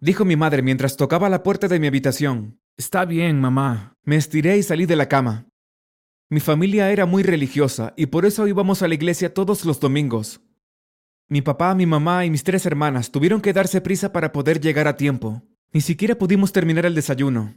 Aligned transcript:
dijo 0.00 0.24
mi 0.24 0.36
madre 0.36 0.62
mientras 0.62 0.96
tocaba 0.96 1.28
la 1.28 1.42
puerta 1.42 1.68
de 1.68 1.80
mi 1.80 1.86
habitación. 1.86 2.60
Está 2.76 3.04
bien, 3.04 3.40
mamá. 3.40 3.96
Me 4.04 4.16
estiré 4.16 4.56
y 4.58 4.62
salí 4.62 4.86
de 4.86 4.96
la 4.96 5.08
cama. 5.08 5.46
Mi 6.30 6.40
familia 6.40 6.90
era 6.92 7.06
muy 7.06 7.22
religiosa 7.22 7.94
y 7.96 8.06
por 8.06 8.26
eso 8.26 8.46
íbamos 8.46 8.82
a 8.82 8.88
la 8.88 8.94
iglesia 8.94 9.32
todos 9.32 9.64
los 9.64 9.80
domingos. 9.80 10.40
Mi 11.28 11.42
papá, 11.42 11.74
mi 11.74 11.86
mamá 11.86 12.24
y 12.24 12.30
mis 12.30 12.44
tres 12.44 12.66
hermanas 12.66 13.10
tuvieron 13.10 13.40
que 13.40 13.52
darse 13.52 13.80
prisa 13.80 14.12
para 14.12 14.32
poder 14.32 14.60
llegar 14.60 14.88
a 14.88 14.96
tiempo. 14.96 15.42
Ni 15.72 15.80
siquiera 15.80 16.16
pudimos 16.16 16.52
terminar 16.52 16.86
el 16.86 16.94
desayuno. 16.94 17.54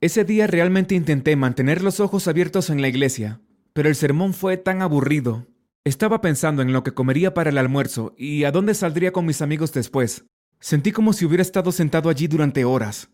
Ese 0.00 0.24
día 0.24 0.46
realmente 0.46 0.94
intenté 0.94 1.36
mantener 1.36 1.82
los 1.82 2.00
ojos 2.00 2.26
abiertos 2.26 2.70
en 2.70 2.80
la 2.80 2.88
iglesia, 2.88 3.40
pero 3.72 3.88
el 3.88 3.94
sermón 3.94 4.34
fue 4.34 4.56
tan 4.56 4.82
aburrido. 4.82 5.46
Estaba 5.84 6.20
pensando 6.20 6.62
en 6.62 6.72
lo 6.72 6.82
que 6.82 6.94
comería 6.94 7.34
para 7.34 7.50
el 7.50 7.58
almuerzo 7.58 8.14
y 8.16 8.44
a 8.44 8.52
dónde 8.52 8.74
saldría 8.74 9.12
con 9.12 9.26
mis 9.26 9.42
amigos 9.42 9.72
después. 9.72 10.26
Sentí 10.62 10.92
como 10.92 11.12
si 11.12 11.24
hubiera 11.24 11.42
estado 11.42 11.72
sentado 11.72 12.08
allí 12.08 12.28
durante 12.28 12.64
horas. 12.64 13.10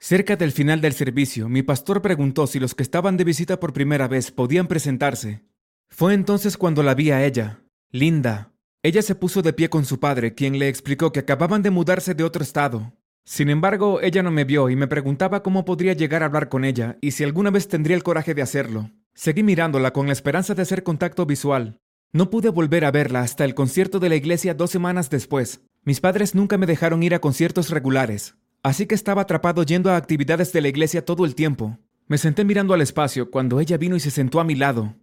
Cerca 0.00 0.34
del 0.34 0.50
final 0.50 0.80
del 0.80 0.94
servicio, 0.94 1.48
mi 1.48 1.62
pastor 1.62 2.02
preguntó 2.02 2.48
si 2.48 2.58
los 2.58 2.74
que 2.74 2.82
estaban 2.82 3.16
de 3.16 3.22
visita 3.22 3.60
por 3.60 3.72
primera 3.72 4.08
vez 4.08 4.32
podían 4.32 4.66
presentarse. 4.66 5.44
Fue 5.90 6.12
entonces 6.12 6.56
cuando 6.56 6.82
la 6.82 6.96
vi 6.96 7.12
a 7.12 7.24
ella, 7.24 7.62
Linda, 7.92 8.52
ella 8.82 9.00
se 9.00 9.14
puso 9.14 9.42
de 9.42 9.52
pie 9.52 9.70
con 9.70 9.84
su 9.84 10.00
padre, 10.00 10.34
quien 10.34 10.58
le 10.58 10.66
explicó 10.66 11.12
que 11.12 11.20
acababan 11.20 11.62
de 11.62 11.70
mudarse 11.70 12.14
de 12.14 12.24
otro 12.24 12.42
estado. 12.42 12.92
Sin 13.24 13.48
embargo, 13.48 14.00
ella 14.00 14.24
no 14.24 14.32
me 14.32 14.42
vio 14.42 14.68
y 14.68 14.74
me 14.74 14.88
preguntaba 14.88 15.44
cómo 15.44 15.64
podría 15.64 15.92
llegar 15.92 16.24
a 16.24 16.26
hablar 16.26 16.48
con 16.48 16.64
ella 16.64 16.98
y 17.00 17.12
si 17.12 17.22
alguna 17.22 17.50
vez 17.50 17.68
tendría 17.68 17.94
el 17.94 18.02
coraje 18.02 18.34
de 18.34 18.42
hacerlo. 18.42 18.90
Seguí 19.14 19.44
mirándola 19.44 19.92
con 19.92 20.08
la 20.08 20.14
esperanza 20.14 20.56
de 20.56 20.62
hacer 20.62 20.82
contacto 20.82 21.26
visual. 21.26 21.78
No 22.12 22.28
pude 22.28 22.48
volver 22.48 22.84
a 22.84 22.90
verla 22.90 23.20
hasta 23.20 23.44
el 23.44 23.54
concierto 23.54 24.00
de 24.00 24.08
la 24.08 24.16
iglesia 24.16 24.54
dos 24.54 24.72
semanas 24.72 25.10
después. 25.10 25.60
Mis 25.84 26.00
padres 26.00 26.36
nunca 26.36 26.58
me 26.58 26.66
dejaron 26.66 27.02
ir 27.02 27.12
a 27.12 27.20
conciertos 27.20 27.70
regulares, 27.70 28.36
así 28.62 28.86
que 28.86 28.94
estaba 28.94 29.22
atrapado 29.22 29.64
yendo 29.64 29.90
a 29.90 29.96
actividades 29.96 30.52
de 30.52 30.60
la 30.60 30.68
iglesia 30.68 31.04
todo 31.04 31.24
el 31.24 31.34
tiempo. 31.34 31.76
Me 32.06 32.18
senté 32.18 32.44
mirando 32.44 32.72
al 32.72 32.80
espacio 32.80 33.32
cuando 33.32 33.58
ella 33.58 33.78
vino 33.78 33.96
y 33.96 34.00
se 34.00 34.12
sentó 34.12 34.38
a 34.38 34.44
mi 34.44 34.54
lado. 34.54 34.94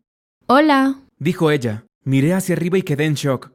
Hola, 0.47 1.01
dijo 1.17 1.51
ella. 1.51 1.85
Miré 2.05 2.33
hacia 2.33 2.55
arriba 2.55 2.77
y 2.77 2.83
quedé 2.83 3.05
en 3.05 3.15
shock. 3.15 3.51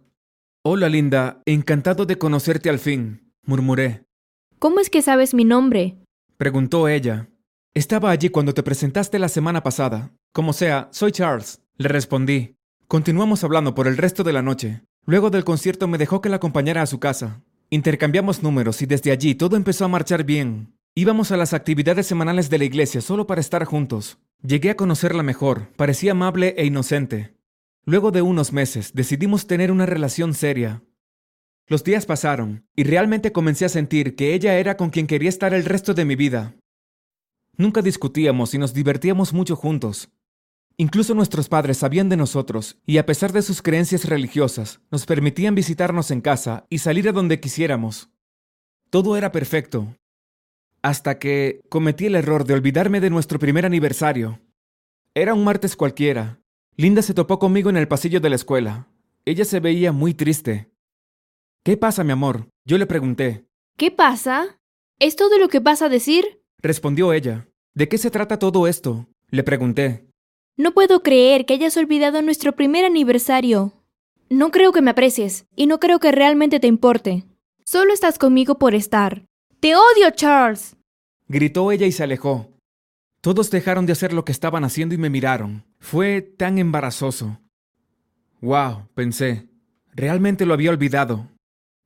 Hola, 0.63 0.91
Linda. 0.91 1.41
Encantado 1.47 2.05
de 2.05 2.19
conocerte 2.19 2.69
al 2.69 2.79
fin, 2.79 3.33
murmuré. 3.45 4.05
¿cómo 4.59 4.81
es 4.81 4.89
que 4.89 5.03
sabes 5.03 5.35
mi 5.35 5.45
nombre? 5.45 5.97
Preguntó 6.37 6.89
ella. 6.89 7.29
Estaba 7.75 8.11
allí 8.11 8.29
cuando 8.29 8.55
te 8.55 8.63
presentaste 8.63 9.19
la 9.19 9.29
semana 9.29 9.63
pasada. 9.63 10.13
Como 10.33 10.53
sea, 10.53 10.89
soy 10.91 11.13
Charles. 11.13 11.63
Le 11.77 11.89
respondí. 11.89 12.57
Continuamos 12.87 13.45
hablando 13.45 13.75
por 13.75 13.87
el 13.87 13.97
resto 13.97 14.25
de 14.25 14.33
la 14.33 14.43
noche. 14.43 14.83
Luego 15.07 15.31
del 15.31 15.45
concierto 15.45 15.87
me 15.87 15.99
dejó 15.99 16.21
que 16.21 16.29
la 16.29 16.37
acompañara 16.37 16.83
a 16.83 16.87
su 16.87 16.99
casa. 16.99 17.43
Intercambiamos 17.69 18.43
números 18.43 18.81
y 18.83 18.87
desde 18.87 19.11
allí 19.11 19.35
todo 19.35 19.57
empezó 19.57 19.85
a 19.85 19.89
marchar 19.89 20.25
bien. 20.25 20.79
Íbamos 20.95 21.31
a 21.33 21.37
las 21.37 21.53
actividades 21.53 22.07
semanales 22.07 22.49
de 22.49 22.59
la 22.59 22.65
iglesia 22.65 23.01
solo 23.01 23.27
para 23.27 23.41
estar 23.41 23.65
juntos. 23.65 24.19
Llegué 24.43 24.71
a 24.71 24.77
conocerla 24.77 25.23
mejor, 25.23 25.69
parecía 25.77 26.13
amable 26.13 26.55
e 26.57 26.65
inocente. 26.65 27.35
Luego 27.85 28.13
de 28.13 28.23
unos 28.23 28.53
meses 28.53 28.93
decidimos 28.95 29.47
tener 29.47 29.71
una 29.71 29.87
relación 29.87 30.33
seria. 30.33 30.83
Los 31.67 31.85
días 31.85 32.07
pasaron 32.07 32.67
y 32.77 32.85
realmente 32.85 33.33
comencé 33.33 33.65
a 33.65 33.71
sentir 33.71 34.17
que 34.17 34.35
ella 34.35 34.59
era 34.59 34.77
con 34.77 34.91
quien 34.91 35.07
quería 35.07 35.29
estar 35.29 35.53
el 35.53 35.65
resto 35.65 35.93
de 35.95 36.05
mi 36.05 36.15
vida. 36.15 36.55
Nunca 37.57 37.83
discutíamos 37.83 38.55
y 38.55 38.59
nos 38.59 38.73
divertíamos 38.73 39.33
mucho 39.33 39.57
juntos. 39.57 40.11
Incluso 40.77 41.15
nuestros 41.15 41.49
padres 41.49 41.79
sabían 41.79 42.09
de 42.09 42.17
nosotros 42.17 42.79
y 42.85 42.99
a 42.99 43.07
pesar 43.07 43.33
de 43.33 43.43
sus 43.43 43.63
creencias 43.63 44.07
religiosas, 44.07 44.81
nos 44.91 45.07
permitían 45.07 45.55
visitarnos 45.55 46.11
en 46.11 46.21
casa 46.21 46.67
y 46.69 46.79
salir 46.79 47.09
a 47.09 47.13
donde 47.13 47.41
quisiéramos. 47.41 48.11
Todo 48.91 49.17
era 49.17 49.33
perfecto. 49.33 49.97
Hasta 50.83 51.19
que 51.19 51.61
cometí 51.69 52.07
el 52.07 52.17
error 52.17 52.45
de 52.45 52.55
olvidarme 52.55 53.01
de 53.01 53.11
nuestro 53.11 53.39
primer 53.39 53.65
aniversario. 53.65 54.41
Era 55.15 55.33
un 55.33 55.45
martes 55.45 55.77
cualquiera, 55.77 56.41
Linda 56.77 57.03
se 57.03 57.15
topó 57.15 57.39
conmigo 57.39 57.71
en 57.71 57.77
el 57.77 57.87
pasillo 57.87 58.21
de 58.21 58.29
la 58.29 58.35
escuela. 58.35 58.89
Ella 59.25 59.45
se 59.45 59.61
veía 59.61 59.93
muy 59.93 60.13
triste. 60.13 60.73
¿Qué 61.63 61.77
pasa, 61.77 62.03
mi 62.03 62.11
amor? 62.11 62.49
Yo 62.65 62.79
le 62.79 62.87
pregunté. 62.87 63.47
¿Qué 63.77 63.93
pasa? 63.93 64.59
¿Es 64.99 65.15
todo 65.15 65.39
lo 65.39 65.49
que 65.49 65.61
vas 65.61 65.83
a 65.83 65.89
decir? 65.89 66.43
Respondió 66.61 67.13
ella. 67.13 67.49
¿De 67.75 67.89
qué 67.89 67.97
se 67.97 68.11
trata 68.11 68.41
todo 68.41 68.67
esto? 68.67 69.07
Le 69.31 69.45
pregunté. 69.45 70.09
No 70.57 70.73
puedo 70.73 71.03
creer 71.03 71.47
que 71.47 71.55
hayas 71.55 71.77
olvidado 71.77 72.23
nuestro 72.23 72.53
primer 72.53 72.85
aniversario. 72.85 73.73
No 74.31 74.53
creo 74.53 74.71
que 74.71 74.83
me 74.83 74.93
aprecies, 74.93 75.47
y 75.57 75.67
no 75.67 75.81
creo 75.81 75.99
que 75.99 76.13
realmente 76.13 76.61
te 76.61 76.69
importe. 76.69 77.25
Solo 77.65 77.93
estás 77.93 78.19
conmigo 78.19 78.57
por 78.57 78.77
estar. 78.77 79.25
¡Te 79.59 79.75
odio, 79.75 80.11
Charles! 80.15 80.77
Gritó 81.27 81.73
ella 81.73 81.87
y 81.87 81.93
se 81.93 82.05
alejó. 82.05 82.53
Todos 83.21 83.51
dejaron 83.51 83.85
de 83.87 83.95
hacer 83.95 84.13
lo 84.13 84.25
que 84.25 84.31
estaban 84.31 84.63
haciendo 84.63 84.95
y 84.95 84.99
me 84.99 85.11
miraron. 85.11 85.65
Fue 85.81 86.23
tan 86.23 86.59
embarazoso. 86.59 87.41
Wow, 88.41 88.87
pensé. 88.95 89.49
Realmente 89.93 90.47
lo 90.47 90.55
había 90.55 90.71
olvidado. 90.71 91.27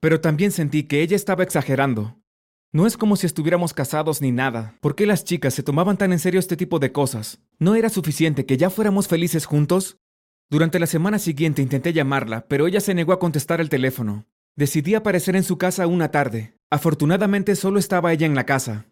Pero 0.00 0.20
también 0.20 0.50
sentí 0.50 0.82
que 0.82 1.00
ella 1.00 1.16
estaba 1.16 1.42
exagerando. 1.42 2.17
No 2.70 2.86
es 2.86 2.98
como 2.98 3.16
si 3.16 3.24
estuviéramos 3.24 3.72
casados 3.72 4.20
ni 4.20 4.30
nada. 4.30 4.76
¿Por 4.80 4.94
qué 4.94 5.06
las 5.06 5.24
chicas 5.24 5.54
se 5.54 5.62
tomaban 5.62 5.96
tan 5.96 6.12
en 6.12 6.18
serio 6.18 6.38
este 6.38 6.56
tipo 6.56 6.78
de 6.78 6.92
cosas? 6.92 7.40
¿No 7.58 7.74
era 7.74 7.88
suficiente 7.88 8.44
que 8.44 8.58
ya 8.58 8.68
fuéramos 8.68 9.08
felices 9.08 9.46
juntos? 9.46 9.96
Durante 10.50 10.78
la 10.78 10.86
semana 10.86 11.18
siguiente 11.18 11.62
intenté 11.62 11.94
llamarla, 11.94 12.46
pero 12.46 12.66
ella 12.66 12.80
se 12.80 12.94
negó 12.94 13.12
a 13.14 13.18
contestar 13.18 13.62
el 13.62 13.70
teléfono. 13.70 14.26
Decidí 14.54 14.94
aparecer 14.94 15.34
en 15.34 15.44
su 15.44 15.56
casa 15.56 15.86
una 15.86 16.10
tarde. 16.10 16.56
Afortunadamente 16.70 17.56
solo 17.56 17.78
estaba 17.78 18.12
ella 18.12 18.26
en 18.26 18.34
la 18.34 18.44
casa. 18.44 18.86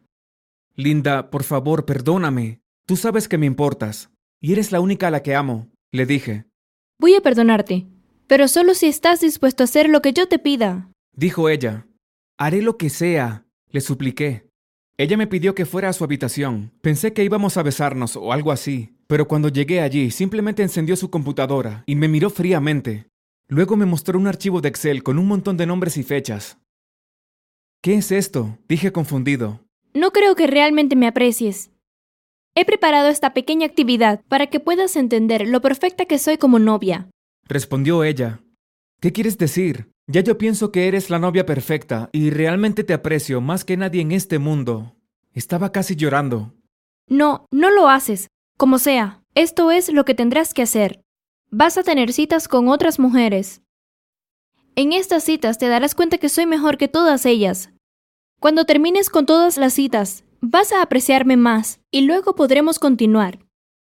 Linda, 0.75 1.31
por 1.31 1.45
favor, 1.45 1.85
perdóname. 1.85 2.61
Tú 2.87 2.97
sabes 2.97 3.29
que 3.29 3.37
me 3.37 3.47
importas. 3.47 4.11
Y 4.41 4.53
eres 4.53 4.73
la 4.73 4.81
única 4.81 5.09
a 5.09 5.11
la 5.11 5.23
que 5.23 5.35
amo, 5.35 5.69
le 5.93 6.07
dije. 6.07 6.47
Voy 6.99 7.15
a 7.15 7.21
perdonarte, 7.21 7.87
pero 8.27 8.49
solo 8.49 8.73
si 8.73 8.87
estás 8.87 9.21
dispuesto 9.21 9.63
a 9.63 9.65
hacer 9.65 9.89
lo 9.91 10.01
que 10.01 10.15
yo 10.15 10.29
te 10.29 10.39
pida. 10.39 10.91
Dijo 11.15 11.51
ella. 11.51 11.87
Haré 12.39 12.61
lo 12.61 12.77
que 12.77 12.91
sea, 12.91 13.46
le 13.71 13.81
supliqué. 13.81 14.49
Ella 14.99 15.17
me 15.17 15.27
pidió 15.27 15.55
que 15.55 15.67
fuera 15.67 15.91
a 15.91 15.93
su 15.93 16.05
habitación. 16.05 16.73
Pensé 16.81 17.13
que 17.13 17.25
íbamos 17.25 17.57
a 17.57 17.63
besarnos 17.63 18.17
o 18.17 18.33
algo 18.33 18.51
así, 18.51 18.97
pero 19.07 19.29
cuando 19.29 19.49
llegué 19.49 19.81
allí 19.81 20.11
simplemente 20.11 20.63
encendió 20.63 20.97
su 20.97 21.11
computadora 21.11 21.85
y 21.87 21.97
me 21.97 22.09
miró 22.09 22.31
fríamente. 22.31 23.09
Luego 23.49 23.77
me 23.77 23.87
mostró 23.87 24.19
un 24.19 24.27
archivo 24.27 24.61
de 24.61 24.69
Excel 24.69 25.03
con 25.03 25.19
un 25.19 25.29
montón 25.29 25.57
de 25.57 25.67
nombres 25.67 25.97
y 25.99 26.03
fechas. 26.03 26.59
¿Qué 27.83 27.95
es 27.95 28.11
esto? 28.11 28.59
dije 28.69 28.91
confundido. 28.91 29.61
No 29.95 30.11
creo 30.11 30.35
que 30.35 30.47
realmente 30.47 30.97
me 30.97 31.07
aprecies. 31.07 31.71
He 32.55 32.65
preparado 32.65 33.09
esta 33.09 33.35
pequeña 33.35 33.67
actividad 33.67 34.25
para 34.29 34.47
que 34.47 34.61
puedas 34.61 34.97
entender 34.97 35.47
lo 35.47 35.61
perfecta 35.61 36.07
que 36.07 36.19
soy 36.19 36.39
como 36.39 36.59
novia. 36.59 37.09
Respondió 37.47 38.03
ella. 38.03 38.41
¿Qué 39.01 39.13
quieres 39.13 39.37
decir? 39.37 39.91
Ya 40.07 40.21
yo 40.21 40.39
pienso 40.39 40.71
que 40.71 40.89
eres 40.89 41.11
la 41.11 41.19
novia 41.19 41.47
perfecta 41.47 42.09
y 42.13 42.31
realmente 42.31 42.85
te 42.85 42.95
aprecio 42.95 43.41
más 43.41 43.65
que 43.65 43.77
nadie 43.77 44.03
en 44.03 44.13
este 44.13 44.39
mundo. 44.39 44.95
Estaba 45.33 45.73
casi 45.73 45.97
llorando. 45.97 46.55
No, 47.09 47.47
no 47.51 47.71
lo 47.71 47.89
haces. 47.89 48.29
Como 48.57 48.79
sea, 48.79 49.23
esto 49.35 49.71
es 49.71 49.93
lo 49.93 50.05
que 50.05 50.15
tendrás 50.15 50.55
que 50.55 50.63
hacer. 50.63 51.03
Vas 51.51 51.77
a 51.77 51.83
tener 51.83 52.13
citas 52.13 52.49
con 52.49 52.69
otras 52.69 52.99
mujeres. 52.99 53.63
En 54.77 54.93
estas 54.93 55.25
citas 55.25 55.59
te 55.59 55.69
darás 55.69 55.95
cuenta 55.95 56.19
que 56.19 56.29
soy 56.29 56.47
mejor 56.47 56.79
que 56.79 56.89
todas 56.89 57.27
ellas, 57.27 57.71
cuando 58.39 58.67
termines 58.67 59.09
con 59.09 59.25
todas 59.25 59.57
las 59.57 59.73
citas, 59.73 60.23
vas 60.41 60.71
a 60.71 60.83
apreciarme 60.83 61.37
más 61.37 61.81
y 61.91 62.03
luego 62.03 62.35
podremos 62.35 62.79
continuar. 62.79 63.39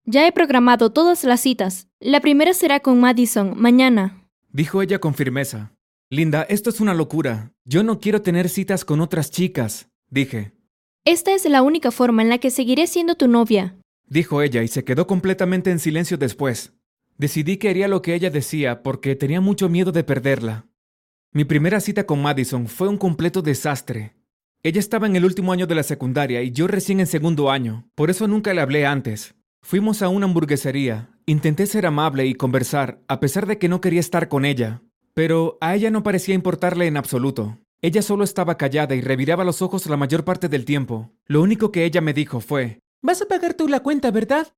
Ya 0.06 0.28
he 0.28 0.32
programado 0.32 0.92
todas 0.92 1.24
las 1.24 1.42
citas. 1.42 1.88
La 2.00 2.22
primera 2.22 2.54
será 2.54 2.80
con 2.80 3.00
Madison, 3.00 3.54
mañana. 3.58 4.30
Dijo 4.52 4.84
ella 4.84 5.00
con 5.00 5.16
firmeza. 5.16 5.75
Linda, 6.12 6.44
esto 6.44 6.70
es 6.70 6.80
una 6.82 6.94
locura. 6.94 7.52
Yo 7.64 7.82
no 7.82 8.00
quiero 8.00 8.22
tener 8.22 8.48
citas 8.48 8.86
con 8.86 9.02
otras 9.02 9.32
chicas, 9.32 9.90
dije. 10.08 10.54
Esta 11.04 11.34
es 11.34 11.46
la 11.46 11.64
única 11.64 11.90
forma 11.90 12.22
en 12.22 12.30
la 12.30 12.38
que 12.38 12.52
seguiré 12.52 12.86
siendo 12.86 13.16
tu 13.16 13.28
novia. 13.28 13.76
Dijo 14.08 14.44
ella 14.44 14.62
y 14.62 14.68
se 14.68 14.84
quedó 14.84 15.08
completamente 15.08 15.72
en 15.72 15.80
silencio 15.80 16.18
después. 16.18 16.74
Decidí 17.18 17.58
que 17.58 17.70
haría 17.70 17.88
lo 17.88 18.04
que 18.04 18.14
ella 18.14 18.30
decía 18.30 18.84
porque 18.84 19.16
tenía 19.16 19.42
mucho 19.42 19.68
miedo 19.68 19.92
de 19.92 20.04
perderla. 20.04 20.68
Mi 21.32 21.44
primera 21.44 21.80
cita 21.80 22.06
con 22.06 22.22
Madison 22.22 22.68
fue 22.68 22.88
un 22.88 22.98
completo 22.98 23.42
desastre. 23.42 24.16
Ella 24.62 24.80
estaba 24.80 25.08
en 25.08 25.16
el 25.16 25.26
último 25.26 25.54
año 25.54 25.66
de 25.66 25.76
la 25.76 25.84
secundaria 25.84 26.44
y 26.44 26.52
yo 26.52 26.68
recién 26.68 27.00
en 27.00 27.08
segundo 27.08 27.50
año, 27.50 27.90
por 27.96 28.12
eso 28.12 28.28
nunca 28.28 28.54
le 28.54 28.62
hablé 28.62 28.86
antes. 28.86 29.34
Fuimos 29.64 30.04
a 30.04 30.10
una 30.10 30.28
hamburguesería, 30.28 31.10
intenté 31.26 31.66
ser 31.66 31.88
amable 31.88 32.28
y 32.28 32.36
conversar, 32.36 33.02
a 33.08 33.20
pesar 33.20 33.48
de 33.48 33.58
que 33.58 33.70
no 33.70 33.82
quería 33.82 34.00
estar 34.00 34.28
con 34.28 34.46
ella, 34.46 34.84
pero 35.16 35.58
a 35.62 35.74
ella 35.76 35.90
no 35.90 36.04
parecía 36.04 36.36
importarle 36.36 36.86
en 36.86 36.98
absoluto. 36.98 37.58
Ella 37.82 38.02
solo 38.02 38.24
estaba 38.24 38.58
callada 38.58 38.96
y 38.96 39.02
reviraba 39.02 39.46
los 39.46 39.62
ojos 39.62 39.88
la 39.88 39.98
mayor 39.98 40.26
parte 40.26 40.50
del 40.50 40.66
tiempo. 40.66 41.14
Lo 41.26 41.42
único 41.42 41.72
que 41.72 41.86
ella 41.86 42.02
me 42.02 42.14
dijo 42.14 42.42
fue, 42.42 42.82
Vas 43.02 43.22
a 43.22 43.28
pagar 43.28 43.54
tú 43.54 43.68
la 43.68 43.80
cuenta, 43.80 44.12
¿verdad? 44.12 44.54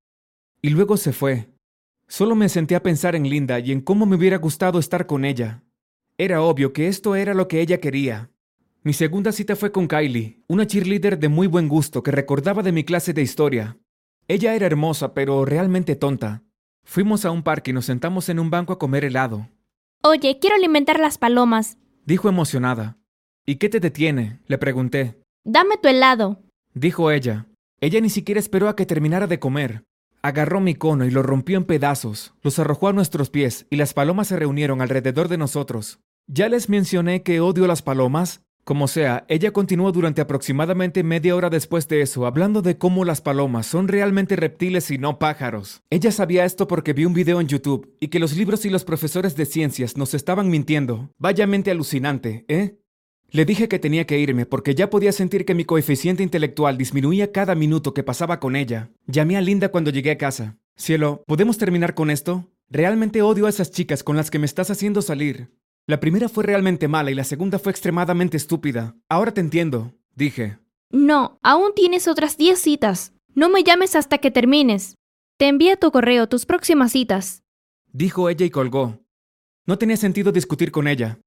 Y 0.61 0.71
luego 0.71 0.97
se 0.97 1.13
fue. 1.13 1.49
Solo 2.07 2.35
me 2.35 2.49
senté 2.49 2.75
a 2.75 2.81
pensar 2.81 3.15
en 3.15 3.29
Linda 3.29 3.59
y 3.59 3.71
en 3.71 3.81
cómo 3.81 4.05
me 4.05 4.15
hubiera 4.15 4.37
gustado 4.37 4.79
estar 4.79 5.05
con 5.05 5.25
ella. 5.25 5.63
Era 6.17 6.41
obvio 6.41 6.73
que 6.73 6.87
esto 6.87 7.15
era 7.15 7.35
lo 7.35 7.47
que 7.47 7.61
ella 7.61 7.79
quería. 7.79 8.31
Mi 8.81 8.93
segunda 8.93 9.31
cita 9.31 9.55
fue 9.55 9.71
con 9.71 9.87
Kylie, 9.87 10.41
una 10.47 10.65
cheerleader 10.65 11.19
de 11.19 11.27
muy 11.27 11.45
buen 11.45 11.67
gusto 11.67 12.01
que 12.01 12.11
recordaba 12.11 12.63
de 12.63 12.71
mi 12.71 12.83
clase 12.83 13.13
de 13.13 13.21
historia. 13.21 13.77
Ella 14.27 14.55
era 14.55 14.65
hermosa, 14.65 15.13
pero 15.13 15.45
realmente 15.45 15.95
tonta. 15.95 16.43
Fuimos 16.83 17.25
a 17.25 17.31
un 17.31 17.43
parque 17.43 17.71
y 17.71 17.73
nos 17.73 17.85
sentamos 17.85 18.29
en 18.29 18.39
un 18.39 18.49
banco 18.49 18.73
a 18.73 18.79
comer 18.79 19.05
helado. 19.05 19.49
Oye, 20.09 20.39
quiero 20.39 20.55
alimentar 20.55 21.01
las 21.01 21.17
palomas. 21.17 21.77
Dijo 22.05 22.29
emocionada. 22.29 22.97
¿Y 23.45 23.57
qué 23.57 23.67
te 23.67 23.81
detiene? 23.81 24.39
Le 24.47 24.57
pregunté. 24.57 25.19
Dame 25.43 25.75
tu 25.75 25.89
helado. 25.89 26.39
Dijo 26.73 27.11
ella. 27.11 27.47
Ella 27.81 27.99
ni 27.99 28.09
siquiera 28.09 28.39
esperó 28.39 28.69
a 28.69 28.75
que 28.77 28.85
terminara 28.85 29.27
de 29.27 29.39
comer. 29.39 29.83
Agarró 30.21 30.61
mi 30.61 30.75
cono 30.75 31.03
y 31.03 31.11
lo 31.11 31.23
rompió 31.23 31.57
en 31.57 31.65
pedazos, 31.65 32.33
los 32.41 32.57
arrojó 32.57 32.87
a 32.87 32.93
nuestros 32.93 33.29
pies 33.29 33.67
y 33.69 33.75
las 33.75 33.93
palomas 33.93 34.29
se 34.29 34.37
reunieron 34.37 34.81
alrededor 34.81 35.27
de 35.27 35.37
nosotros. 35.37 35.99
Ya 36.25 36.47
les 36.47 36.69
mencioné 36.69 37.21
que 37.21 37.41
odio 37.41 37.67
las 37.67 37.81
palomas. 37.81 38.45
Como 38.67 38.89
sea, 38.89 39.23
ella 39.29 39.51
continuó 39.51 39.93
durante 39.93 40.19
aproximadamente 40.19 41.01
media 41.01 41.37
hora 41.37 41.49
después 41.49 41.87
de 41.87 42.01
eso, 42.01 42.25
hablando 42.25 42.61
de 42.61 42.77
cómo 42.77 43.05
las 43.05 43.21
palomas 43.21 43.65
son 43.65 43.87
realmente 43.87 44.35
reptiles 44.35 44.91
y 44.91 44.97
no 44.97 45.19
pájaros. 45.19 45.83
Ella 45.89 46.11
sabía 46.11 46.43
esto 46.43 46.67
porque 46.67 46.91
vi 46.91 47.05
un 47.05 47.13
video 47.13 47.39
en 47.39 47.47
YouTube 47.47 47.95
y 48.01 48.09
que 48.09 48.19
los 48.19 48.35
libros 48.35 48.65
y 48.65 48.69
los 48.69 48.83
profesores 48.83 49.37
de 49.37 49.45
ciencias 49.45 49.95
nos 49.95 50.13
estaban 50.13 50.49
mintiendo. 50.49 51.13
Vaya 51.17 51.47
mente 51.47 51.71
alucinante, 51.71 52.43
¿eh? 52.49 52.77
Le 53.29 53.45
dije 53.45 53.69
que 53.69 53.79
tenía 53.79 54.05
que 54.05 54.19
irme 54.19 54.45
porque 54.45 54.75
ya 54.75 54.89
podía 54.89 55.13
sentir 55.13 55.45
que 55.45 55.55
mi 55.55 55.63
coeficiente 55.63 56.21
intelectual 56.21 56.77
disminuía 56.77 57.31
cada 57.31 57.55
minuto 57.55 57.93
que 57.93 58.03
pasaba 58.03 58.41
con 58.41 58.57
ella. 58.57 58.89
Llamé 59.05 59.37
a 59.37 59.41
Linda 59.41 59.69
cuando 59.69 59.91
llegué 59.91 60.11
a 60.11 60.17
casa. 60.17 60.57
Cielo, 60.75 61.23
¿podemos 61.25 61.57
terminar 61.57 61.93
con 61.93 62.11
esto? 62.11 62.51
Realmente 62.69 63.21
odio 63.21 63.45
a 63.45 63.49
esas 63.49 63.71
chicas 63.71 64.03
con 64.03 64.17
las 64.17 64.29
que 64.29 64.39
me 64.39 64.45
estás 64.45 64.69
haciendo 64.71 65.01
salir. 65.01 65.51
La 65.89 66.01
primera 66.01 66.27
fue 66.27 66.43
realmente 66.43 66.89
mala 66.89 67.11
y 67.11 67.15
la 67.15 67.23
segunda 67.23 67.59
fue 67.59 67.71
extremadamente 67.71 68.35
estúpida. 68.35 68.97
Ahora 69.07 69.33
te 69.33 69.39
entiendo, 69.39 69.93
dije. 70.15 70.59
No, 70.91 71.39
aún 71.43 71.71
tienes 71.75 72.09
otras 72.09 72.35
10 72.35 72.59
citas. 72.59 73.13
No 73.33 73.47
me 73.47 73.63
llames 73.63 73.95
hasta 73.95 74.17
que 74.17 74.29
termines. 74.29 74.95
Te 75.37 75.47
envía 75.47 75.77
tu 75.77 75.89
correo 75.91 76.27
tus 76.27 76.45
próximas 76.45 76.91
citas. 76.91 77.43
Dijo 77.93 78.27
ella 78.27 78.45
y 78.45 78.49
colgó. 78.49 78.99
No 79.65 79.77
tenía 79.77 79.95
sentido 79.95 80.33
discutir 80.33 80.71
con 80.71 80.89
ella. 80.89 81.19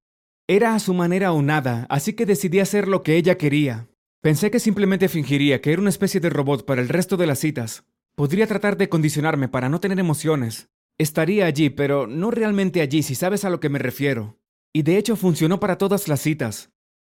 Era 0.46 0.74
a 0.74 0.78
su 0.78 0.92
manera 0.92 1.32
o 1.32 1.40
nada, 1.40 1.86
así 1.88 2.12
que 2.12 2.26
decidí 2.26 2.60
hacer 2.60 2.86
lo 2.86 3.02
que 3.02 3.16
ella 3.16 3.38
quería. 3.38 3.88
Pensé 4.20 4.50
que 4.50 4.60
simplemente 4.60 5.08
fingiría 5.08 5.62
que 5.62 5.72
era 5.72 5.80
una 5.80 5.88
especie 5.88 6.20
de 6.20 6.28
robot 6.28 6.66
para 6.66 6.82
el 6.82 6.90
resto 6.90 7.16
de 7.16 7.26
las 7.26 7.38
citas. 7.38 7.84
Podría 8.14 8.46
tratar 8.46 8.76
de 8.76 8.90
condicionarme 8.90 9.48
para 9.48 9.70
no 9.70 9.80
tener 9.80 9.98
emociones. 9.98 10.68
Estaría 10.98 11.46
allí, 11.46 11.70
pero 11.70 12.06
no 12.06 12.30
realmente 12.30 12.82
allí, 12.82 13.02
si 13.02 13.14
sabes 13.14 13.46
a 13.46 13.50
lo 13.50 13.58
que 13.58 13.70
me 13.70 13.78
refiero. 13.78 14.39
Y 14.72 14.82
de 14.82 14.98
hecho 14.98 15.16
funcionó 15.16 15.60
para 15.60 15.78
todas 15.78 16.08
las 16.08 16.20
citas. 16.20 16.70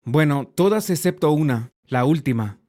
Bueno, 0.05 0.47
todas 0.55 0.91
excepto 0.91 1.33
una, 1.33 1.73
la 1.87 2.05
última. 2.05 2.61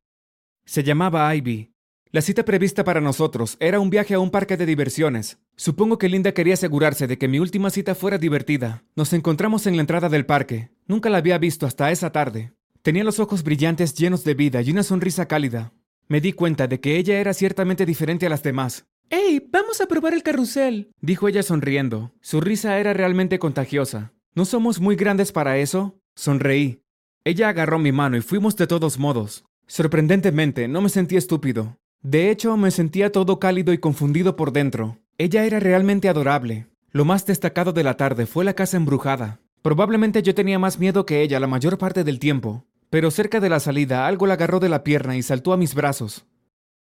Se 0.65 0.83
llamaba 0.83 1.33
Ivy, 1.35 1.75
la 2.15 2.21
cita 2.21 2.45
prevista 2.45 2.85
para 2.85 3.01
nosotros 3.01 3.57
era 3.59 3.81
un 3.81 3.89
viaje 3.89 4.13
a 4.13 4.19
un 4.19 4.31
parque 4.31 4.55
de 4.55 4.65
diversiones. 4.65 5.37
Supongo 5.57 5.97
que 5.97 6.07
Linda 6.07 6.31
quería 6.31 6.53
asegurarse 6.53 7.07
de 7.07 7.17
que 7.17 7.27
mi 7.27 7.39
última 7.39 7.69
cita 7.69 7.93
fuera 7.93 8.17
divertida. 8.17 8.85
Nos 8.95 9.11
encontramos 9.11 9.67
en 9.67 9.75
la 9.75 9.81
entrada 9.81 10.07
del 10.07 10.25
parque. 10.25 10.69
Nunca 10.87 11.09
la 11.09 11.17
había 11.17 11.37
visto 11.39 11.65
hasta 11.65 11.91
esa 11.91 12.13
tarde. 12.13 12.53
Tenía 12.83 13.03
los 13.03 13.19
ojos 13.19 13.43
brillantes 13.43 13.95
llenos 13.95 14.23
de 14.23 14.33
vida 14.33 14.61
y 14.61 14.71
una 14.71 14.83
sonrisa 14.83 15.27
cálida. 15.27 15.73
Me 16.07 16.21
di 16.21 16.31
cuenta 16.31 16.67
de 16.67 16.79
que 16.79 16.95
ella 16.95 17.19
era 17.19 17.33
ciertamente 17.33 17.85
diferente 17.85 18.27
a 18.27 18.29
las 18.29 18.43
demás. 18.43 18.85
¡Hey! 19.09 19.45
Vamos 19.51 19.81
a 19.81 19.87
probar 19.87 20.13
el 20.13 20.23
carrusel, 20.23 20.93
dijo 21.01 21.27
ella 21.27 21.43
sonriendo. 21.43 22.13
Su 22.21 22.39
risa 22.39 22.79
era 22.79 22.93
realmente 22.93 23.39
contagiosa. 23.39 24.13
¿No 24.35 24.43
somos 24.43 24.81
muy 24.81 24.97
grandes 24.97 25.31
para 25.31 25.59
eso? 25.59 25.97
Sonreí. 26.13 26.81
Ella 27.23 27.47
agarró 27.47 27.79
mi 27.79 27.93
mano 27.93 28.17
y 28.17 28.21
fuimos 28.21 28.57
de 28.57 28.67
todos 28.67 28.99
modos. 28.99 29.45
Sorprendentemente, 29.65 30.67
no 30.67 30.81
me 30.81 30.89
sentí 30.89 31.15
estúpido. 31.15 31.77
De 32.01 32.29
hecho, 32.29 32.57
me 32.57 32.69
sentía 32.69 33.13
todo 33.13 33.39
cálido 33.39 33.71
y 33.71 33.77
confundido 33.77 34.35
por 34.35 34.51
dentro. 34.51 34.99
Ella 35.17 35.45
era 35.45 35.61
realmente 35.61 36.09
adorable. 36.09 36.67
Lo 36.91 37.05
más 37.05 37.25
destacado 37.25 37.71
de 37.71 37.83
la 37.83 37.95
tarde 37.95 38.25
fue 38.25 38.43
la 38.43 38.53
casa 38.53 38.75
embrujada. 38.75 39.39
Probablemente 39.61 40.21
yo 40.21 40.35
tenía 40.35 40.59
más 40.59 40.79
miedo 40.79 41.05
que 41.05 41.21
ella 41.21 41.39
la 41.39 41.47
mayor 41.47 41.77
parte 41.77 42.03
del 42.03 42.19
tiempo, 42.19 42.65
pero 42.89 43.11
cerca 43.11 43.39
de 43.39 43.47
la 43.47 43.61
salida 43.61 44.05
algo 44.05 44.27
la 44.27 44.33
agarró 44.33 44.59
de 44.59 44.67
la 44.67 44.83
pierna 44.83 45.15
y 45.15 45.23
saltó 45.23 45.53
a 45.53 45.57
mis 45.57 45.75
brazos. 45.75 46.25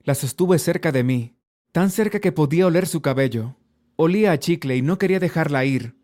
La 0.05 0.15
sostuve 0.15 0.59
cerca 0.59 0.93
de 0.93 1.05
mí, 1.05 1.37
tan 1.73 1.91
cerca 1.91 2.21
que 2.21 2.33
podía 2.33 2.67
oler 2.67 2.87
su 2.87 3.01
cabello. 3.01 3.57
Olía 3.97 4.33
a 4.33 4.39
chicle 4.39 4.77
y 4.77 4.83
no 4.83 4.99
quería 4.99 5.21
dejarla 5.21 5.65
ir. 5.65 6.00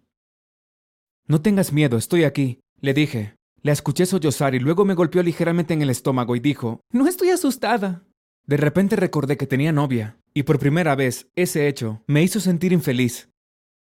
No 1.28 1.42
tengas 1.42 1.72
miedo, 1.72 1.96
estoy 1.96 2.24
aquí, 2.24 2.60
le 2.80 2.94
dije. 2.94 3.36
La 3.62 3.72
escuché 3.72 4.06
sollozar 4.06 4.54
y 4.54 4.60
luego 4.60 4.84
me 4.84 4.94
golpeó 4.94 5.22
ligeramente 5.24 5.74
en 5.74 5.82
el 5.82 5.90
estómago 5.90 6.36
y 6.36 6.40
dijo, 6.40 6.80
No 6.92 7.08
estoy 7.08 7.30
asustada. 7.30 8.04
De 8.46 8.56
repente 8.56 8.94
recordé 8.94 9.36
que 9.36 9.48
tenía 9.48 9.72
novia, 9.72 10.18
y 10.34 10.44
por 10.44 10.60
primera 10.60 10.94
vez 10.94 11.26
ese 11.34 11.66
hecho 11.66 12.04
me 12.06 12.22
hizo 12.22 12.38
sentir 12.38 12.72
infeliz. 12.72 13.28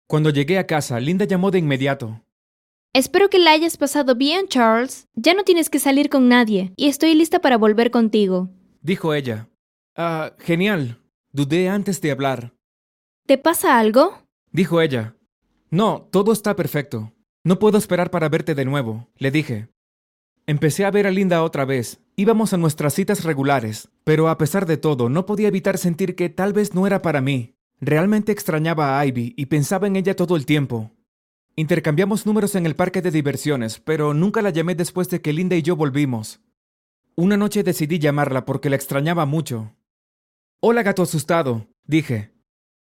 Cuando 0.07 0.31
llegué 0.31 0.57
a 0.57 0.65
casa, 0.65 0.99
Linda 0.99 1.25
llamó 1.25 1.51
de 1.51 1.59
inmediato. 1.59 2.23
Espero 2.93 3.29
que 3.29 3.37
la 3.37 3.51
hayas 3.51 3.77
pasado 3.77 4.15
bien, 4.15 4.47
Charles. 4.47 5.07
Ya 5.13 5.35
no 5.35 5.43
tienes 5.43 5.69
que 5.69 5.79
salir 5.79 6.09
con 6.09 6.29
nadie, 6.29 6.73
y 6.77 6.87
estoy 6.87 7.13
lista 7.13 7.39
para 7.39 7.57
volver 7.57 7.91
contigo. 7.91 8.49
Dijo 8.81 9.13
ella. 9.13 9.49
Ah, 9.95 10.33
genial. 10.39 11.01
Dudé 11.31 11.69
antes 11.69 12.01
de 12.01 12.09
hablar. 12.11 12.55
¿Te 13.27 13.37
pasa 13.37 13.77
algo? 13.77 14.23
Dijo 14.51 14.81
ella. 14.81 15.15
No, 15.69 16.07
todo 16.11 16.31
está 16.31 16.55
perfecto. 16.55 17.11
No 17.45 17.59
puedo 17.59 17.77
esperar 17.77 18.09
para 18.09 18.27
verte 18.27 18.55
de 18.55 18.65
nuevo, 18.65 19.07
le 19.17 19.29
dije. 19.29 19.67
Empecé 20.47 20.83
a 20.83 20.89
ver 20.89 21.05
a 21.05 21.11
Linda 21.11 21.43
otra 21.43 21.63
vez. 21.63 21.99
Íbamos 22.15 22.53
a 22.53 22.57
nuestras 22.57 22.95
citas 22.95 23.23
regulares, 23.23 23.89
pero 24.03 24.29
a 24.29 24.39
pesar 24.39 24.65
de 24.65 24.77
todo 24.77 25.09
no 25.09 25.27
podía 25.27 25.49
evitar 25.49 25.77
sentir 25.77 26.15
que 26.15 26.29
tal 26.29 26.53
vez 26.53 26.73
no 26.73 26.87
era 26.87 27.03
para 27.03 27.21
mí. 27.21 27.53
Realmente 27.79 28.31
extrañaba 28.31 28.99
a 28.99 29.05
Ivy 29.05 29.35
y 29.37 29.45
pensaba 29.45 29.85
en 29.85 29.95
ella 29.95 30.15
todo 30.15 30.35
el 30.35 30.47
tiempo. 30.47 30.89
Intercambiamos 31.55 32.25
números 32.25 32.55
en 32.55 32.65
el 32.65 32.75
parque 32.75 33.03
de 33.03 33.11
diversiones, 33.11 33.79
pero 33.79 34.15
nunca 34.15 34.41
la 34.41 34.49
llamé 34.49 34.73
después 34.73 35.07
de 35.11 35.21
que 35.21 35.31
Linda 35.31 35.55
y 35.55 35.61
yo 35.61 35.75
volvimos. 35.75 36.41
Una 37.13 37.37
noche 37.37 37.61
decidí 37.61 37.99
llamarla 37.99 38.43
porque 38.45 38.71
la 38.71 38.75
extrañaba 38.75 39.27
mucho. 39.27 39.71
Hola, 40.61 40.81
gato 40.81 41.03
asustado, 41.03 41.67
dije. 41.83 42.33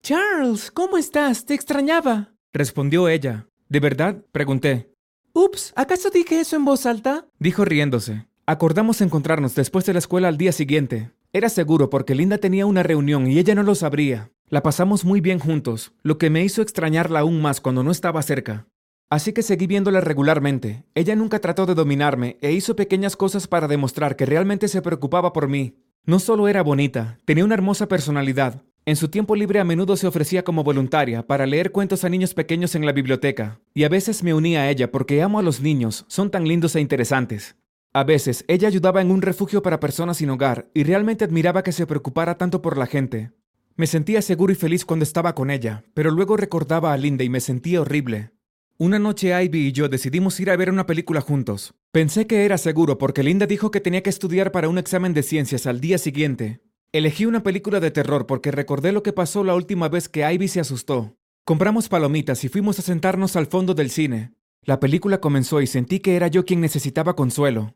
Charles, 0.04 0.70
¿cómo 0.70 0.98
estás? 0.98 1.46
Te 1.46 1.54
extrañaba, 1.54 2.34
respondió 2.52 3.08
ella. 3.08 3.46
¿De 3.70 3.80
verdad? 3.80 4.24
pregunté. 4.32 4.92
Ups, 5.34 5.74
¿acaso 5.76 6.10
dije 6.10 6.40
eso 6.40 6.56
en 6.56 6.66
voz 6.66 6.88
alta? 6.88 7.28
Dijo 7.38 7.66
riéndose. 7.66 8.26
Acordamos 8.48 9.00
encontrarnos 9.00 9.54
después 9.54 9.86
de 9.86 9.94
la 9.94 10.00
escuela 10.00 10.28
al 10.28 10.38
día 10.38 10.52
siguiente. 10.52 11.12
Era 11.34 11.50
seguro 11.50 11.92
porque 11.92 12.16
Linda 12.16 12.40
tenía 12.40 12.66
una 12.66 12.82
reunión 12.82 13.30
y 13.30 13.38
ella 13.38 13.54
no 13.54 13.62
lo 13.62 13.76
sabría. 13.76 14.32
La 14.48 14.64
pasamos 14.64 15.06
muy 15.06 15.22
bien 15.22 15.38
juntos, 15.38 15.94
lo 16.02 16.18
que 16.18 16.32
me 16.32 16.44
hizo 16.44 16.64
extrañarla 16.64 17.20
aún 17.20 17.44
más 17.44 17.62
cuando 17.62 17.84
no 17.84 17.92
estaba 17.92 18.24
cerca. 18.24 18.66
Así 19.08 19.34
que 19.34 19.44
seguí 19.44 19.68
viéndola 19.68 20.02
regularmente. 20.02 20.84
Ella 20.96 21.16
nunca 21.16 21.38
trató 21.38 21.68
de 21.68 21.76
dominarme 21.76 22.40
e 22.42 22.52
hizo 22.54 22.76
pequeñas 22.76 23.16
cosas 23.16 23.48
para 23.48 23.68
demostrar 23.68 24.16
que 24.16 24.26
realmente 24.26 24.68
se 24.68 24.82
preocupaba 24.82 25.32
por 25.32 25.48
mí. 25.48 25.76
No 26.06 26.18
solo 26.18 26.48
era 26.48 26.64
bonita, 26.64 27.20
tenía 27.26 27.46
una 27.46 27.54
hermosa 27.54 27.88
personalidad, 27.88 28.64
en 28.86 28.96
su 28.96 29.10
tiempo 29.10 29.36
libre 29.36 29.60
a 29.60 29.64
menudo 29.64 29.96
se 29.98 30.08
ofrecía 30.08 30.44
como 30.44 30.64
voluntaria 30.64 31.26
para 31.28 31.46
leer 31.46 31.72
cuentos 31.72 32.04
a 32.04 32.10
niños 32.10 32.34
pequeños 32.34 32.76
en 32.76 32.86
la 32.86 32.92
biblioteca, 32.92 33.60
y 33.74 33.84
a 33.84 33.90
veces 33.90 34.24
me 34.24 34.34
unía 34.34 34.62
a 34.62 34.70
ella 34.70 34.92
porque 34.92 35.22
amo 35.22 35.40
a 35.40 35.44
los 35.44 35.62
niños, 35.62 36.06
son 36.08 36.32
tan 36.32 36.48
lindos 36.48 36.76
e 36.76 36.82
interesantes. 36.82 37.56
A 37.94 38.04
veces 38.04 38.46
ella 38.48 38.68
ayudaba 38.68 39.02
en 39.02 39.12
un 39.12 39.22
refugio 39.22 39.62
para 39.62 39.80
personas 39.80 40.18
sin 40.18 40.30
hogar 40.30 40.70
y 40.74 40.84
realmente 40.84 41.26
admiraba 41.26 41.64
que 41.64 41.72
se 41.72 41.88
preocupara 41.88 42.38
tanto 42.38 42.62
por 42.62 42.78
la 42.78 42.86
gente. 42.86 43.32
Me 43.76 43.88
sentía 43.88 44.22
seguro 44.22 44.54
y 44.54 44.56
feliz 44.56 44.86
cuando 44.86 45.04
estaba 45.04 45.34
con 45.34 45.50
ella, 45.50 45.84
pero 45.94 46.12
luego 46.12 46.38
recordaba 46.38 46.94
a 46.94 46.98
Linda 46.98 47.24
y 47.24 47.30
me 47.30 47.40
sentía 47.40 47.82
horrible. 47.82 48.32
Una 48.78 49.00
noche 49.00 49.34
Ivy 49.44 49.68
y 49.68 49.72
yo 49.72 49.90
decidimos 49.90 50.40
ir 50.40 50.50
a 50.50 50.56
ver 50.56 50.70
una 50.70 50.86
película 50.86 51.22
juntos. 51.22 51.74
Pensé 51.92 52.28
que 52.28 52.46
era 52.46 52.58
seguro 52.58 52.98
porque 52.98 53.24
Linda 53.24 53.46
dijo 53.46 53.72
que 53.72 53.82
tenía 53.82 54.04
que 54.04 54.10
estudiar 54.10 54.52
para 54.52 54.70
un 54.70 54.78
examen 54.78 55.14
de 55.14 55.24
ciencias 55.24 55.66
al 55.66 55.82
día 55.82 55.98
siguiente, 55.98 56.62
Elegí 56.92 57.28
una 57.28 57.44
película 57.44 57.80
de 57.80 57.92
terror 57.92 58.26
porque 58.26 58.50
recordé 58.50 58.92
lo 58.92 59.04
que 59.04 59.14
pasó 59.14 59.44
la 59.44 59.54
última 59.54 59.90
vez 59.90 60.10
que 60.10 60.28
Ivy 60.28 60.48
se 60.48 60.60
asustó. 60.60 61.16
Compramos 61.46 61.88
palomitas 61.88 62.44
y 62.44 62.50
fuimos 62.50 62.80
a 62.80 62.82
sentarnos 62.82 63.36
al 63.36 63.46
fondo 63.46 63.76
del 63.76 63.92
cine. 63.92 64.34
La 64.64 64.80
película 64.80 65.22
comenzó 65.22 65.62
y 65.62 65.68
sentí 65.68 66.00
que 66.00 66.16
era 66.16 66.30
yo 66.30 66.46
quien 66.46 66.62
necesitaba 66.62 67.16
consuelo. 67.16 67.76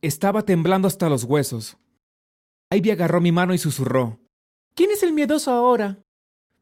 Estaba 0.00 0.46
temblando 0.46 0.88
hasta 0.88 1.10
los 1.10 1.24
huesos. 1.24 1.76
Ivy 2.70 2.90
agarró 2.90 3.20
mi 3.20 3.32
mano 3.32 3.52
y 3.52 3.58
susurró. 3.58 4.18
¿Quién 4.74 4.90
es 4.90 5.02
el 5.02 5.12
miedoso 5.12 5.50
ahora? 5.50 6.02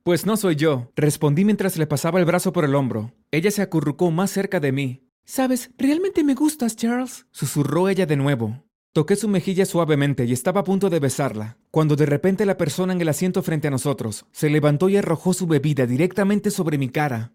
Pues 0.03 0.27
no 0.27 0.37
soy 0.37 0.57
yo, 0.57 0.91
respondí 0.97 1.45
mientras 1.45 1.77
le 1.77 1.87
pasaba 1.87 2.19
el 2.19 2.25
brazo 2.25 2.53
por 2.53 2.65
el 2.65 2.75
hombro. 2.75 3.15
Ella 3.31 3.53
se 3.53 3.63
acurrucó 3.63 4.11
más 4.11 4.33
cerca 4.33 4.59
de 4.59 4.73
mí. 4.73 5.09
Sabes, 5.25 5.71
realmente 5.79 6.25
me 6.25 6.35
gustas, 6.35 6.75
Charles, 6.75 7.27
susurró 7.31 7.89
ella 7.89 8.07
de 8.07 8.17
nuevo. 8.17 8.65
Toqué 8.95 9.17
su 9.17 9.27
mejilla 9.27 9.65
suavemente 9.65 10.27
y 10.27 10.35
estaba 10.35 10.61
a 10.61 10.65
punto 10.65 10.91
de 10.91 11.01
besarla, 11.01 11.57
cuando 11.71 11.97
de 11.97 12.05
repente 12.05 12.45
la 12.45 12.59
persona 12.59 12.93
en 12.93 13.01
el 13.01 13.09
asiento 13.09 13.43
frente 13.43 13.69
a 13.69 13.71
nosotros 13.71 14.27
se 14.33 14.51
levantó 14.51 14.91
y 14.91 14.99
arrojó 14.99 15.33
su 15.33 15.47
bebida 15.47 15.87
directamente 15.87 16.51
sobre 16.51 16.77
mi 16.77 16.91
cara. 16.91 17.33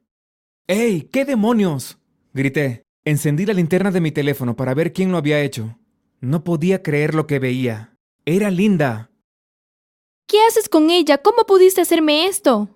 ¡Ey! 0.67 1.09
¿Qué 1.11 1.25
demonios? 1.25 1.97
grité. 2.31 2.83
Encendí 3.05 3.47
la 3.47 3.53
linterna 3.53 3.89
de 3.89 4.01
mi 4.01 4.11
teléfono 4.11 4.55
para 4.55 4.75
ver 4.75 4.93
quién 4.93 5.11
lo 5.11 5.17
había 5.17 5.41
hecho. 5.41 5.79
No 6.19 6.43
podía 6.43 6.83
creer 6.83 7.15
lo 7.15 7.25
que 7.25 7.39
veía. 7.39 7.95
Era 8.25 8.51
Linda. 8.51 9.09
¿Qué 10.27 10.37
haces 10.47 10.69
con 10.69 10.91
ella? 10.91 11.17
¿Cómo 11.17 11.45
pudiste 11.47 11.81
hacerme 11.81 12.27
esto? 12.27 12.69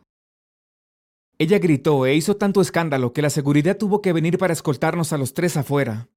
Ella 1.38 1.60
gritó 1.60 2.08
e 2.08 2.16
hizo 2.16 2.38
tanto 2.38 2.62
escándalo 2.62 3.14
que 3.14 3.22
la 3.22 3.30
seguridad 3.30 3.78
tuvo 3.78 4.02
que 4.02 4.14
venir 4.14 4.40
para 4.40 4.54
escoltarnos 4.54 5.12
a 5.14 5.18
los 5.18 5.34
tres 5.34 5.58
afuera. 5.58 6.08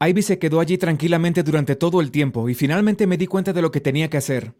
Ivy 0.00 0.22
se 0.22 0.38
quedó 0.38 0.60
allí 0.60 0.78
tranquilamente 0.78 1.42
durante 1.42 1.74
todo 1.74 2.00
el 2.00 2.12
tiempo 2.12 2.48
y 2.48 2.54
finalmente 2.54 3.08
me 3.08 3.16
di 3.16 3.26
cuenta 3.26 3.52
de 3.52 3.62
lo 3.62 3.72
que 3.72 3.80
tenía 3.80 4.08
que 4.08 4.16
hacer. 4.16 4.54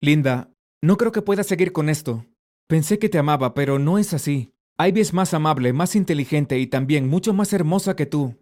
Linda, 0.00 0.50
no 0.82 0.96
creo 0.96 1.12
que 1.12 1.22
pueda 1.22 1.44
seguir 1.44 1.72
con 1.72 1.88
esto. 1.88 2.26
Pensé 2.66 2.98
que 2.98 3.08
te 3.08 3.18
amaba, 3.18 3.54
pero 3.54 3.78
no 3.78 3.98
es 3.98 4.12
así. 4.12 4.52
Ivy 4.76 5.00
es 5.00 5.12
más 5.12 5.32
amable, 5.32 5.72
más 5.72 5.94
inteligente 5.94 6.58
y 6.58 6.66
también 6.66 7.08
mucho 7.08 7.32
más 7.32 7.52
hermosa 7.52 7.94
que 7.94 8.06
tú. 8.06 8.36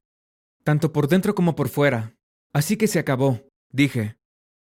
Tanto 0.65 0.91
por 0.91 1.07
dentro 1.07 1.35
como 1.35 1.55
por 1.55 1.69
fuera. 1.69 2.15
Así 2.55 2.79
que 2.79 2.87
se 2.87 2.99
acabó, 2.99 3.43
dije. 3.71 4.17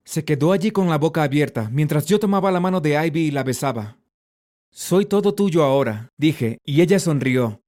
Se 0.05 0.27
quedó 0.27 0.53
allí 0.53 0.71
con 0.73 0.91
la 0.91 0.99
boca 0.99 1.23
abierta 1.23 1.71
mientras 1.73 2.05
yo 2.05 2.21
tomaba 2.21 2.53
la 2.53 2.61
mano 2.61 2.83
de 2.83 3.03
Ivy 3.07 3.21
y 3.21 3.31
la 3.31 3.45
besaba. 3.45 3.99
Soy 4.71 5.07
todo 5.07 5.35
tuyo 5.35 5.65
ahora, 5.65 6.11
dije, 6.19 6.59
y 6.67 6.83
ella 6.83 6.99
sonrió. 6.99 7.63